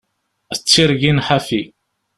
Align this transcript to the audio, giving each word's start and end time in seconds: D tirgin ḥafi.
D 0.57 0.57
tirgin 0.61 1.19
ḥafi. 1.27 1.61